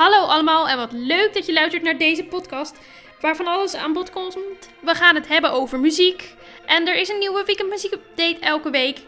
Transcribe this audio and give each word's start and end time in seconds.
Hallo 0.00 0.26
allemaal 0.26 0.68
en 0.68 0.76
wat 0.76 0.92
leuk 0.92 1.34
dat 1.34 1.46
je 1.46 1.52
luistert 1.52 1.82
naar 1.82 1.98
deze 1.98 2.24
podcast 2.24 2.78
waarvan 3.20 3.46
alles 3.46 3.74
aan 3.74 3.92
bod 3.92 4.10
komt. 4.10 4.70
We 4.80 4.94
gaan 4.94 5.14
het 5.14 5.28
hebben 5.28 5.52
over 5.52 5.80
muziek 5.80 6.34
en 6.66 6.88
er 6.88 6.96
is 6.96 7.08
een 7.08 7.18
nieuwe 7.18 7.44
weekend 7.46 7.70
muziek 7.70 7.92
update 7.92 8.38
elke 8.40 8.70
week. 8.70 8.98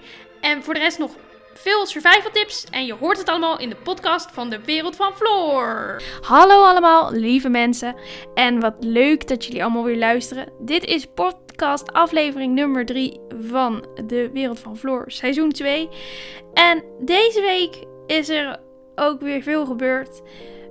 En 0.41 0.63
voor 0.63 0.75
de 0.75 0.81
rest 0.81 0.99
nog 0.99 1.13
veel 1.55 1.87
survival 1.87 2.31
tips 2.31 2.65
en 2.71 2.87
je 2.87 2.95
hoort 2.95 3.19
het 3.19 3.29
allemaal 3.29 3.59
in 3.59 3.69
de 3.69 3.77
podcast 3.77 4.31
van 4.33 4.51
de 4.51 4.65
Wereld 4.65 4.97
van 4.97 5.17
Floor. 5.17 6.03
Hallo 6.21 6.63
allemaal, 6.63 7.13
lieve 7.13 7.49
mensen. 7.49 7.97
En 8.35 8.61
wat 8.61 8.75
leuk 8.81 9.29
dat 9.29 9.45
jullie 9.45 9.63
allemaal 9.63 9.85
weer 9.85 9.99
luisteren. 9.99 10.53
Dit 10.61 10.85
is 10.85 11.07
podcast 11.15 11.93
aflevering 11.93 12.55
nummer 12.55 12.87
3 12.87 13.21
van 13.41 13.87
de 14.07 14.31
Wereld 14.33 14.59
van 14.59 14.77
Floor, 14.77 15.05
seizoen 15.07 15.53
2. 15.53 15.89
En 16.55 16.85
deze 17.01 17.41
week 17.41 17.85
is 18.07 18.29
er 18.29 18.61
ook 18.95 19.21
weer 19.21 19.43
veel 19.43 19.67
gebeurd. 19.67 20.23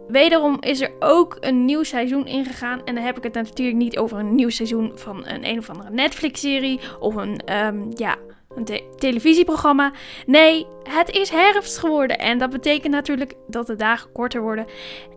Wederom 0.08 0.58
is 0.60 0.82
er 0.82 0.92
ook 1.00 1.38
een 1.40 1.66
nieuw 1.66 1.84
seizoen 1.84 2.28
ingegaan. 2.28 2.86
En 2.86 2.96
dan 2.96 3.04
heb 3.04 3.18
ik 3.18 3.24
het 3.24 3.34
natuurlijk 3.34 3.78
niet 3.78 3.98
over 3.98 4.20
een 4.20 4.36
nieuw 4.36 4.50
seizoen 4.50 4.92
van 4.96 5.28
een 5.28 5.48
een 5.48 5.58
of 5.58 5.70
andere 5.70 5.90
Netflix-serie. 5.90 6.80
Of 7.00 7.16
een, 7.16 7.38
ehm, 7.38 7.80
ja, 7.90 8.16
een 8.56 8.66
te- 8.66 8.94
televisieprogramma. 8.96 9.92
Nee, 10.26 10.68
het 10.84 11.10
is 11.10 11.30
herfst 11.30 11.78
geworden. 11.78 12.20
En 12.20 12.38
dat 12.38 12.50
betekent 12.50 12.94
natuurlijk 12.94 13.34
dat 13.48 13.68
de 13.68 13.76
dagen 13.76 14.12
korter 14.12 14.42
worden. 14.42 14.66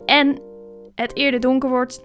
En 0.06 0.40
het 0.95 1.16
eerder 1.16 1.40
donker 1.40 1.68
wordt. 1.68 2.02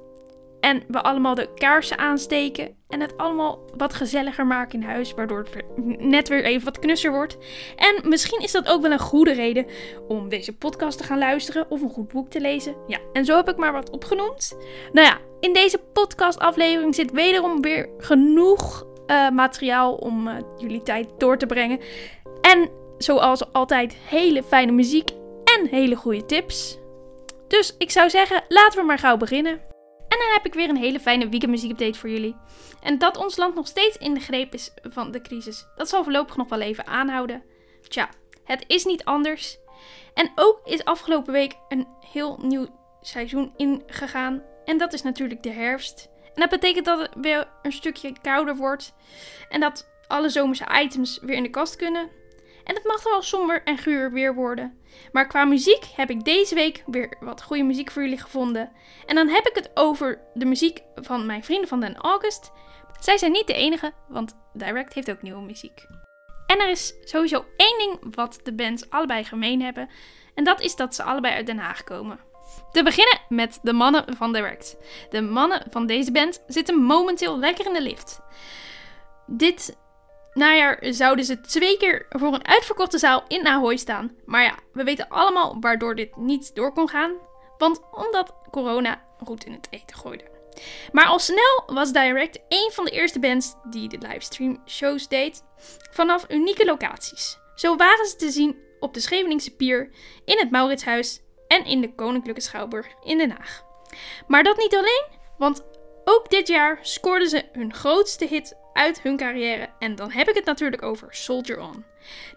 En 0.59 0.83
we 0.87 1.01
allemaal 1.01 1.35
de 1.35 1.53
kaarsen 1.55 1.97
aansteken. 1.97 2.77
En 2.87 3.01
het 3.01 3.17
allemaal 3.17 3.59
wat 3.77 3.93
gezelliger 3.93 4.47
maken 4.47 4.81
in 4.81 4.87
huis. 4.87 5.13
Waardoor 5.13 5.39
het 5.39 5.63
net 5.99 6.27
weer 6.27 6.43
even 6.43 6.65
wat 6.65 6.79
knusser 6.79 7.11
wordt. 7.11 7.37
En 7.75 8.09
misschien 8.09 8.39
is 8.39 8.51
dat 8.51 8.67
ook 8.67 8.81
wel 8.81 8.91
een 8.91 8.99
goede 8.99 9.31
reden 9.31 9.65
om 10.07 10.29
deze 10.29 10.57
podcast 10.57 10.97
te 10.97 11.03
gaan 11.03 11.17
luisteren 11.17 11.65
of 11.69 11.81
een 11.81 11.89
goed 11.89 12.07
boek 12.07 12.29
te 12.29 12.41
lezen. 12.41 12.75
Ja, 12.87 12.99
en 13.13 13.25
zo 13.25 13.35
heb 13.35 13.49
ik 13.49 13.57
maar 13.57 13.73
wat 13.73 13.89
opgenoemd. 13.89 14.57
Nou 14.91 15.07
ja, 15.07 15.17
in 15.39 15.53
deze 15.53 15.77
podcastaflevering 15.93 16.95
zit 16.95 17.11
wederom 17.11 17.61
weer 17.61 17.89
genoeg 17.97 18.85
eh, 19.07 19.29
materiaal 19.29 19.93
om 19.93 20.27
eh, 20.27 20.35
jullie 20.57 20.81
tijd 20.81 21.07
door 21.17 21.37
te 21.37 21.45
brengen. 21.45 21.79
En 22.41 22.69
zoals 22.97 23.53
altijd 23.53 23.95
hele 24.07 24.43
fijne 24.43 24.71
muziek 24.71 25.09
en 25.57 25.67
hele 25.67 25.95
goede 25.95 26.25
tips. 26.25 26.77
Dus 27.47 27.75
ik 27.77 27.91
zou 27.91 28.09
zeggen, 28.09 28.43
laten 28.47 28.79
we 28.79 28.85
maar 28.85 28.97
gauw 28.97 29.17
beginnen. 29.17 29.68
En 30.09 30.17
dan 30.17 30.31
heb 30.33 30.45
ik 30.45 30.53
weer 30.53 30.69
een 30.69 30.77
hele 30.77 30.99
fijne 30.99 31.29
weekendmuziekupdate 31.29 31.99
voor 31.99 32.09
jullie. 32.09 32.35
En 32.81 32.97
dat 32.97 33.17
ons 33.17 33.37
land 33.37 33.55
nog 33.55 33.67
steeds 33.67 33.97
in 33.97 34.13
de 34.13 34.19
greep 34.19 34.53
is 34.53 34.71
van 34.81 35.11
de 35.11 35.21
crisis. 35.21 35.65
Dat 35.75 35.89
zal 35.89 36.03
voorlopig 36.03 36.37
nog 36.37 36.49
wel 36.49 36.61
even 36.61 36.87
aanhouden. 36.87 37.43
Tja, 37.87 38.09
het 38.43 38.63
is 38.67 38.85
niet 38.85 39.03
anders. 39.03 39.57
En 40.13 40.31
ook 40.35 40.61
is 40.63 40.85
afgelopen 40.85 41.33
week 41.33 41.55
een 41.67 41.87
heel 42.11 42.39
nieuw 42.41 42.67
seizoen 43.01 43.53
ingegaan. 43.55 44.43
En 44.65 44.77
dat 44.77 44.93
is 44.93 45.01
natuurlijk 45.01 45.43
de 45.43 45.51
herfst. 45.51 46.09
En 46.33 46.41
dat 46.41 46.49
betekent 46.49 46.85
dat 46.85 46.99
het 46.99 47.11
weer 47.21 47.47
een 47.61 47.71
stukje 47.71 48.13
kouder 48.21 48.55
wordt. 48.55 48.93
En 49.49 49.59
dat 49.59 49.89
alle 50.07 50.29
zomerse 50.29 50.81
items 50.81 51.19
weer 51.21 51.35
in 51.35 51.43
de 51.43 51.49
kast 51.49 51.75
kunnen. 51.75 52.09
En 52.69 52.75
het 52.75 52.83
mag 52.83 53.03
wel 53.03 53.21
somber 53.21 53.63
en 53.63 53.77
guur 53.77 54.11
weer 54.11 54.35
worden. 54.35 54.79
Maar 55.11 55.27
qua 55.27 55.45
muziek 55.45 55.83
heb 55.95 56.09
ik 56.09 56.23
deze 56.23 56.55
week 56.55 56.83
weer 56.85 57.17
wat 57.19 57.41
goede 57.41 57.63
muziek 57.63 57.91
voor 57.91 58.01
jullie 58.01 58.17
gevonden. 58.17 58.71
En 59.05 59.15
dan 59.15 59.27
heb 59.27 59.47
ik 59.47 59.55
het 59.55 59.71
over 59.73 60.21
de 60.33 60.45
muziek 60.45 60.81
van 60.95 61.25
mijn 61.25 61.43
vrienden 61.43 61.67
van 61.67 61.79
Den 61.79 61.97
August. 61.97 62.51
Zij 62.99 63.17
zijn 63.17 63.31
niet 63.31 63.47
de 63.47 63.53
enige, 63.53 63.93
want 64.07 64.35
Direct 64.53 64.93
heeft 64.93 65.11
ook 65.11 65.21
nieuwe 65.21 65.41
muziek. 65.41 65.85
En 66.47 66.59
er 66.59 66.69
is 66.69 66.93
sowieso 67.03 67.45
één 67.57 67.77
ding 67.77 68.15
wat 68.15 68.39
de 68.43 68.53
bands 68.53 68.89
allebei 68.89 69.23
gemeen 69.23 69.61
hebben. 69.61 69.89
En 70.35 70.43
dat 70.43 70.61
is 70.61 70.75
dat 70.75 70.95
ze 70.95 71.03
allebei 71.03 71.33
uit 71.33 71.45
Den 71.45 71.59
Haag 71.59 71.83
komen. 71.83 72.19
Te 72.71 72.83
beginnen 72.83 73.19
met 73.29 73.59
de 73.61 73.73
mannen 73.73 74.15
van 74.15 74.33
Direct. 74.33 74.77
De 75.09 75.21
mannen 75.21 75.63
van 75.69 75.85
deze 75.85 76.11
band 76.11 76.43
zitten 76.47 76.75
momenteel 76.75 77.39
lekker 77.39 77.65
in 77.65 77.73
de 77.73 77.81
lift. 77.81 78.19
Dit 79.27 79.77
najaar 80.33 80.77
zouden 80.81 81.25
ze 81.25 81.41
twee 81.41 81.77
keer 81.77 82.05
voor 82.09 82.33
een 82.33 82.47
uitverkochte 82.47 82.97
zaal 82.97 83.23
in 83.27 83.47
Ahoy 83.47 83.77
staan. 83.77 84.11
Maar 84.25 84.43
ja, 84.43 84.55
we 84.73 84.83
weten 84.83 85.09
allemaal 85.09 85.57
waardoor 85.59 85.95
dit 85.95 86.15
niet 86.15 86.55
door 86.55 86.73
kon 86.73 86.89
gaan. 86.89 87.11
Want 87.57 87.81
omdat 87.91 88.33
corona 88.51 89.01
roet 89.17 89.45
in 89.45 89.51
het 89.51 89.67
eten 89.69 89.97
gooide. 89.97 90.23
Maar 90.91 91.05
al 91.05 91.19
snel 91.19 91.63
was 91.65 91.91
Direct 91.91 92.39
een 92.49 92.69
van 92.73 92.85
de 92.85 92.91
eerste 92.91 93.19
bands 93.19 93.55
die 93.63 93.89
de 93.89 93.97
livestream 93.97 94.61
shows 94.67 95.07
deed 95.07 95.43
vanaf 95.91 96.25
unieke 96.29 96.65
locaties. 96.65 97.37
Zo 97.55 97.75
waren 97.75 98.05
ze 98.05 98.15
te 98.15 98.31
zien 98.31 98.57
op 98.79 98.93
de 98.93 98.99
Scheveningse 98.99 99.55
Pier, 99.55 99.89
in 100.25 100.37
het 100.37 100.51
Mauritshuis 100.51 101.21
en 101.47 101.65
in 101.65 101.81
de 101.81 101.95
Koninklijke 101.95 102.41
Schouwburg 102.41 102.87
in 103.03 103.17
Den 103.17 103.31
Haag. 103.31 103.63
Maar 104.27 104.43
dat 104.43 104.57
niet 104.57 104.75
alleen, 104.75 105.05
want 105.37 105.63
ook 106.09 106.29
dit 106.29 106.47
jaar 106.47 106.79
scoorden 106.81 107.29
ze 107.29 107.45
hun 107.51 107.73
grootste 107.73 108.25
hit 108.25 108.57
uit 108.73 109.01
hun 109.01 109.17
carrière 109.17 109.69
en 109.79 109.95
dan 109.95 110.11
heb 110.11 110.29
ik 110.29 110.35
het 110.35 110.45
natuurlijk 110.45 110.81
over 110.81 111.07
Soldier 111.15 111.59
On. 111.59 111.85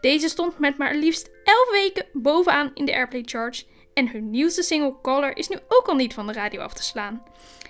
Deze 0.00 0.28
stond 0.28 0.58
met 0.58 0.78
maar 0.78 0.94
liefst 0.94 1.30
11 1.44 1.70
weken 1.70 2.06
bovenaan 2.12 2.70
in 2.74 2.84
de 2.84 2.94
Airplay 2.94 3.22
Charts 3.24 3.66
en 3.94 4.10
hun 4.10 4.30
nieuwste 4.30 4.62
single 4.62 5.00
Color 5.02 5.36
is 5.36 5.48
nu 5.48 5.56
ook 5.68 5.88
al 5.88 5.94
niet 5.94 6.14
van 6.14 6.26
de 6.26 6.32
radio 6.32 6.60
af 6.60 6.74
te 6.74 6.82
slaan. 6.82 7.22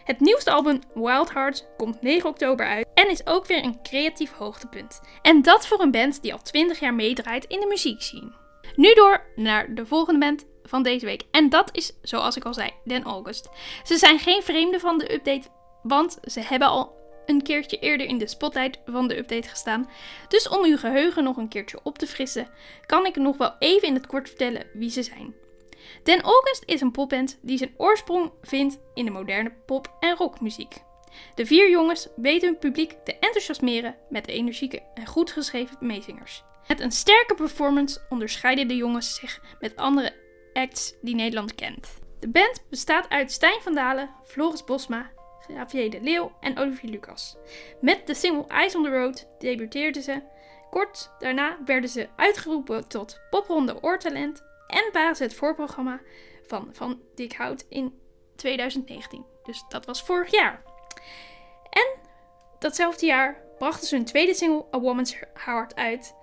Het 0.05 0.21
nieuwste 0.21 0.51
album 0.51 0.81
Wild 0.95 1.33
Hearts 1.33 1.65
komt 1.77 2.03
9 2.03 2.29
oktober 2.29 2.67
uit 2.67 2.87
en 2.95 3.11
is 3.11 3.27
ook 3.27 3.47
weer 3.47 3.65
een 3.65 3.83
creatief 3.83 4.33
hoogtepunt. 4.33 5.01
En 5.23 5.43
dat 5.43 5.67
voor 5.67 5.81
een 5.81 5.91
band 5.91 6.23
die 6.23 6.33
al 6.33 6.43
20 6.43 6.81
jaar 6.81 6.95
meedraait 6.95 7.45
in 7.45 7.61
de 7.61 7.67
muziekscene. 7.67 8.33
Nu 8.77 8.95
door 8.95 9.27
naar 9.37 9.75
de 9.75 9.87
volgende 9.87 10.21
band 10.21 10.45
van 10.63 10.83
deze 10.83 11.07
week. 11.07 11.23
En 11.31 11.49
dat 11.49 11.69
is, 11.73 11.93
zoals 12.03 12.37
ik 12.37 12.45
al 12.45 12.55
zei, 12.55 12.71
Den 12.85 13.03
August. 13.03 13.49
Ze 13.83 13.97
zijn 13.97 14.19
geen 14.19 14.43
vreemde 14.43 14.81
van 14.81 14.99
de 14.99 15.15
update, 15.15 15.49
want 15.83 16.19
ze 16.25 16.41
hebben 16.41 16.69
al 16.69 17.01
een 17.27 17.43
keertje 17.43 17.79
eerder 17.79 18.07
in 18.07 18.19
de 18.19 18.27
spotlight 18.27 18.79
van 18.85 19.09
de 19.09 19.17
update 19.19 19.49
gestaan. 19.49 19.91
Dus 20.29 20.49
om 20.49 20.65
uw 20.65 20.77
geheugen 20.77 21.25
nog 21.25 21.37
een 21.37 21.49
keertje 21.49 21.81
op 21.83 21.99
te 21.99 22.07
frissen, 22.07 22.49
kan 22.87 23.07
ik 23.07 23.17
nog 23.17 23.37
wel 23.37 23.55
even 23.59 23.89
in 23.89 23.95
het 23.95 24.07
kort 24.07 24.29
vertellen 24.29 24.67
wie 24.73 24.91
ze 24.91 25.03
zijn. 25.03 25.35
Den 26.03 26.21
August 26.21 26.63
is 26.67 26.81
een 26.81 26.91
popband 26.91 27.39
die 27.43 27.59
zijn 27.59 27.75
oorsprong 27.77 28.33
vindt 28.43 28.79
in 28.95 29.05
de 29.05 29.11
moderne 29.11 29.53
pop- 29.67 29.97
en 30.01 30.17
rockmuziek. 30.17 30.83
De 31.35 31.47
vier 31.47 31.71
jongens 31.71 32.09
weten 32.17 32.49
hun 32.49 32.59
publiek 32.59 32.97
te 33.05 33.19
enthousiasmeren 33.19 33.97
met 34.09 34.29
energieke 34.29 34.83
en 34.95 35.07
goed 35.07 35.31
geschreven 35.31 35.77
meezingers. 35.81 36.43
Met 36.67 36.81
een 36.81 36.93
sterke 36.93 37.35
performance 37.35 38.01
onderscheiden 38.09 38.69
de 38.69 38.77
jongens 38.77 39.15
zich 39.15 39.41
met 39.61 39.77
andere 39.77 40.15
acts 40.53 40.95
die 41.01 41.15
Nederland 41.15 41.55
kent. 41.55 41.89
De 42.21 42.29
band 42.29 42.63
bestaat 42.71 43.09
uit 43.09 43.33
Stijn 43.33 43.61
van 43.61 43.75
Dalen, 43.75 44.11
Floris 44.25 44.65
Bosma, 44.65 45.11
Xavier 45.47 45.91
de 45.91 46.01
Leeuw 46.01 46.33
en 46.41 46.59
Olivier 46.59 46.91
Lucas. 46.91 47.37
Met 47.81 48.07
de 48.07 48.15
single 48.15 48.47
Eyes 48.49 48.75
on 48.75 48.83
the 48.83 48.91
Road 48.91 49.29
debuteerden 49.39 50.03
ze. 50.03 50.23
Kort 50.71 51.11
daarna 51.19 51.59
werden 51.65 51.91
ze 51.91 52.09
uitgeroepen 52.17 52.89
tot 52.89 53.21
popronde 53.31 53.83
oortalent 53.83 54.43
en 54.67 54.93
waren 54.93 55.17
het 55.19 55.35
voorprogramma 55.35 56.01
van 56.47 56.69
Van 56.73 57.01
Dik 57.15 57.33
Hout 57.33 57.67
in 57.69 58.01
2019. 58.37 59.25
Dus 59.43 59.65
dat 59.69 59.87
was 59.87 60.03
vorig 60.03 60.31
jaar. 60.31 60.63
En 61.71 61.87
datzelfde 62.59 63.07
jaar 63.07 63.45
brachten 63.59 63.87
ze 63.87 63.95
hun 63.95 64.05
tweede 64.05 64.35
single 64.35 64.65
A 64.75 64.81
Woman's 64.81 65.17
Heart 65.35 65.75
uit 65.75 66.15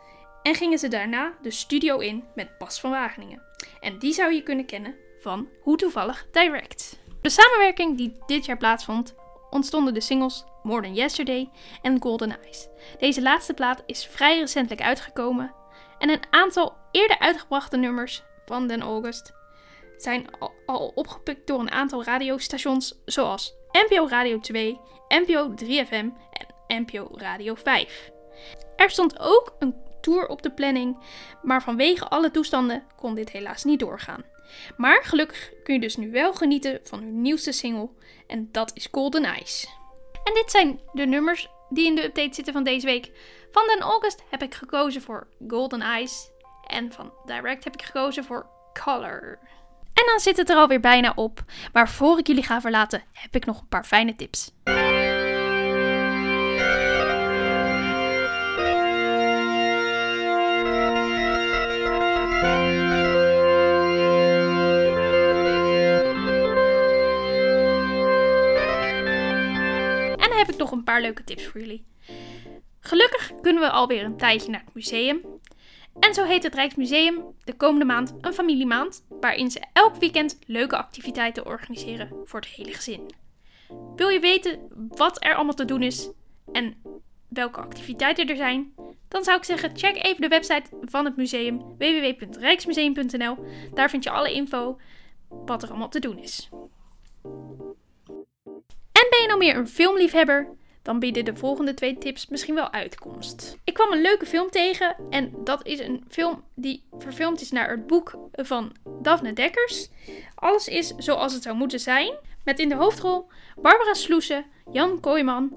en 0.44 0.56
gingen 0.56 0.80
ze 0.80 0.88
daarna 0.88 1.38
de 1.42 1.52
studio 1.52 1.98
in 1.98 2.24
met 2.36 2.58
Bas 2.58 2.80
van 2.80 2.90
Wageningen. 2.90 3.42
En 3.80 4.00
die 4.00 4.14
zou 4.14 4.34
je 4.34 4.44
kunnen 4.44 4.66
kennen 4.66 4.96
van 5.20 5.50
Hoe 5.62 5.78
Toevallig 5.78 6.28
Direct. 6.32 7.00
De 7.22 7.30
samenwerking 7.30 7.98
die 7.98 8.18
dit 8.26 8.46
jaar 8.46 8.58
plaatsvond 8.58 9.16
ontstonden 9.50 9.94
de 9.94 10.02
singles 10.02 10.46
More 10.64 10.82
Than 10.82 10.94
Yesterday 10.94 11.50
en 11.82 12.02
Golden 12.02 12.42
Eyes. 12.42 12.68
Deze 13.00 13.22
laatste 13.22 13.54
plaat 13.54 13.84
is 13.86 14.06
vrij 14.06 14.40
recentelijk 14.40 14.82
uitgekomen 14.82 15.54
en 15.98 16.10
een 16.10 16.24
aantal 16.30 16.76
eerder 16.92 17.20
uitgebrachte 17.20 17.78
nummers 17.78 18.24
van 18.46 18.68
Den 18.68 18.82
August 18.82 19.34
zijn 19.98 20.26
al, 20.66 20.92
opgepikt 20.96 21.48
door 21.48 21.60
een 21.60 21.72
aantal 21.72 22.04
radiostations 22.04 23.02
zoals 23.06 23.54
NPO 23.72 24.08
Radio 24.08 24.40
2, 24.40 24.80
NPO 25.08 25.54
3FM 25.64 25.90
en 26.68 26.86
NPO 26.86 27.10
Radio 27.12 27.56
5. 27.56 28.12
Er 28.76 28.90
stond 28.90 29.20
ook 29.20 29.56
een 29.60 29.76
tour 30.02 30.28
op 30.28 30.42
de 30.42 30.52
planning, 30.52 30.98
maar 31.42 31.64
vanwege 31.64 32.08
alle 32.08 32.32
toestanden 32.32 32.84
kon 32.96 33.16
dit 33.16 33.32
helaas 33.32 33.64
niet 33.64 33.80
doorgaan. 33.80 34.24
Maar 34.78 35.04
gelukkig 35.04 35.52
kun 35.64 35.74
je 35.74 35.80
dus 35.80 35.96
nu 35.96 36.12
wel 36.12 36.34
genieten 36.34 36.80
van 36.84 37.00
hun 37.00 37.22
nieuwste 37.22 37.52
single 37.52 37.90
en 38.28 38.50
dat 38.52 38.72
is 38.74 38.88
Golden 38.92 39.24
Eyes. 39.24 39.68
En 40.24 40.34
dit 40.34 40.52
zijn 40.52 40.80
de 40.94 41.06
nummers 41.06 41.50
die 41.70 41.86
in 41.86 41.96
de 41.96 42.04
update 42.04 42.34
zitten 42.34 42.54
van 42.54 42.64
deze 42.64 42.86
week. 42.86 43.12
Van 43.52 43.68
Den 43.68 43.80
August 43.80 44.24
heb 44.30 44.44
ik 44.44 44.54
gekozen 44.54 45.02
voor 45.02 45.28
Golden 45.48 45.82
Eyes 45.82 46.30
en 46.68 46.92
van 46.92 47.14
Direct 47.26 47.64
heb 47.64 47.74
ik 47.74 47.82
gekozen 47.82 48.24
voor 48.24 48.50
Color. 48.84 49.40
En 49.94 50.06
dan 50.06 50.20
zit 50.20 50.38
het 50.38 50.50
er 50.50 50.56
alweer 50.56 50.80
bijna 50.80 51.12
op. 51.16 51.44
Maar 51.74 51.90
voor 51.90 52.20
ik 52.20 52.28
jullie 52.28 52.44
ga 52.44 52.62
verlaten, 52.62 53.04
heb 53.14 53.36
ik 53.36 53.46
nog 53.46 53.60
een 53.60 53.68
paar 53.68 53.86
fijne 53.86 54.16
tips. 54.16 54.52
Een 70.78 70.84
paar 70.84 71.02
leuke 71.02 71.24
tips 71.24 71.46
voor 71.46 71.62
jullie. 71.62 71.86
Gelukkig 72.80 73.32
kunnen 73.42 73.62
we 73.62 73.70
alweer 73.70 74.04
een 74.04 74.18
tijdje 74.18 74.52
naar 74.52 74.64
het 74.66 74.74
museum. 74.74 75.22
En 76.00 76.14
zo 76.14 76.24
heet 76.24 76.44
het 76.44 76.56
Rijksmuseum 76.56 77.24
de 77.44 77.54
komende 77.54 77.86
maand 77.86 78.14
een 78.22 78.34
familiemaand, 78.34 79.06
waarin 79.10 79.52
ze 79.52 79.62
elk 79.74 79.96
weekend 79.96 80.40
leuke 80.46 80.78
activiteiten 80.78 81.46
organiseren 81.46 82.10
voor 82.24 82.40
het 82.40 82.50
hele 82.50 82.74
gezin. 82.74 83.12
Wil 83.96 84.10
je 84.10 84.20
weten 84.20 84.60
wat 84.90 85.24
er 85.24 85.36
allemaal 85.36 85.54
te 85.54 85.66
doen 85.66 85.84
is 85.84 86.10
en 86.52 86.82
welke 87.28 87.60
activiteiten 87.60 88.28
er 88.28 88.36
zijn? 88.36 88.74
Dan 89.08 89.24
zou 89.24 89.38
ik 89.38 89.44
zeggen, 89.44 89.78
check 89.78 90.04
even 90.04 90.22
de 90.22 90.28
website 90.28 90.70
van 90.82 91.06
het 91.06 91.16
museum 91.16 91.78
www.rijksmuseum.nl. 91.78 93.38
Daar 93.74 93.90
vind 93.90 94.04
je 94.04 94.10
alle 94.10 94.34
info 94.34 94.80
wat 95.28 95.64
er 95.64 95.70
allemaal 95.70 95.90
te 95.90 96.00
doen 96.00 96.18
is. 96.18 96.50
En 98.92 99.08
ben 99.10 99.22
je 99.22 99.28
nou 99.28 99.40
meer 99.40 99.56
een 99.56 99.68
filmliefhebber? 99.68 100.58
Dan 100.90 101.00
bieden 101.00 101.26
de 101.26 101.36
volgende 101.36 101.74
twee 101.74 101.98
tips 101.98 102.28
misschien 102.28 102.56
wel 102.56 102.72
uitkomst. 102.72 103.58
Ik 103.64 103.74
kwam 103.74 103.92
een 103.92 104.02
leuke 104.02 104.26
film 104.26 104.50
tegen 104.50 104.96
en 105.10 105.32
dat 105.44 105.66
is 105.66 105.80
een 105.80 106.04
film 106.10 106.44
die 106.54 106.84
verfilmd 106.98 107.42
is 107.42 107.52
naar 107.52 107.70
het 107.70 107.88
boek 107.88 108.18
van 108.32 108.72
Daphne 109.02 109.34
Dekkers. 109.34 109.90
Alles 110.36 110.68
is 110.68 110.94
zoals 110.98 111.34
het 111.34 111.44
zou 111.44 111.56
moeten 111.56 111.80
zijn. 111.80 112.14
Met 112.44 112.60
in 112.60 112.70
de 112.70 112.76
hoofdrol 112.76 113.28
Barbara 113.56 113.94
Sloesen, 113.94 114.46
Jan 114.72 115.00
Kooijman, 115.00 115.54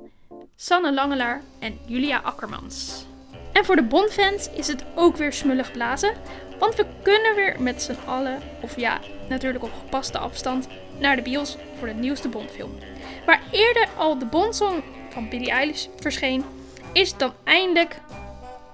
Sanne 0.56 0.92
Langelaar 0.92 1.42
en 1.58 1.78
Julia 1.86 2.18
Akkermans. 2.18 3.04
En 3.52 3.64
voor 3.64 3.76
de 3.76 3.82
Bondfans 3.82 4.50
is 4.50 4.66
het 4.66 4.84
ook 4.94 5.16
weer 5.16 5.32
smullig 5.32 5.72
blazen, 5.72 6.14
want 6.58 6.74
we 6.74 6.86
kunnen 7.02 7.34
weer 7.34 7.62
met 7.62 7.82
z'n 7.82 7.96
allen, 8.06 8.42
of 8.62 8.76
ja, 8.76 9.00
natuurlijk 9.28 9.64
op 9.64 9.72
gepaste 9.72 10.18
afstand, 10.18 10.68
naar 10.98 11.16
de 11.16 11.22
bios 11.22 11.56
voor 11.78 11.88
de 11.88 11.94
nieuwste 11.94 12.28
Bondfilm. 12.28 12.78
Waar 13.26 13.42
eerder 13.50 13.88
al 13.96 14.18
de 14.18 14.26
Bondsong 14.26 14.82
van 15.12 15.28
Billie 15.28 15.50
Eilish 15.50 15.86
verscheen, 16.00 16.44
is 16.92 17.16
dan 17.16 17.32
eindelijk, 17.44 18.00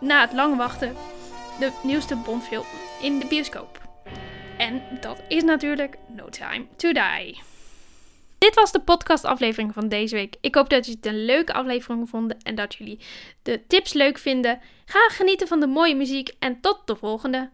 na 0.00 0.20
het 0.20 0.32
lange 0.32 0.56
wachten, 0.56 0.96
de 1.58 1.73
nieuwste 1.82 2.17
Bondfilm 2.17 2.64
in 3.02 3.19
de 3.19 3.26
bioscoop. 3.26 3.81
En 4.58 4.82
dat 5.00 5.23
is 5.29 5.43
natuurlijk 5.43 5.99
No 6.06 6.29
Time 6.29 6.67
to 6.76 6.93
Die. 6.93 7.43
Dit 8.38 8.55
was 8.55 8.73
de 8.73 8.81
podcastaflevering 8.81 9.75
van 9.75 9.88
deze 9.88 10.14
week. 10.14 10.37
Ik 10.40 10.55
hoop 10.55 10.70
dat 10.70 10.85
jullie 10.87 11.00
het 11.02 11.12
een 11.12 11.25
leuke 11.25 11.52
aflevering 11.52 12.08
vonden 12.08 12.38
en 12.43 12.55
dat 12.55 12.75
jullie 12.75 13.00
de 13.43 13.67
tips 13.67 13.93
leuk 13.93 14.19
vinden. 14.19 14.61
Ga 14.85 15.08
genieten 15.08 15.49
van 15.49 15.61
de 15.61 15.67
mooie 15.67 15.94
muziek 15.94 16.35
en 16.38 16.61
tot 16.61 16.81
de 16.85 16.96
volgende. 16.96 17.50